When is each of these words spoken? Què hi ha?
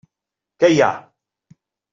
Què 0.63 0.71
hi 0.77 0.81
ha? 0.85 0.89